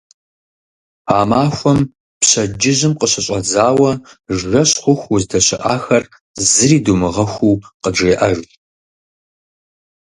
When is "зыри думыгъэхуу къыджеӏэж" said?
6.49-8.39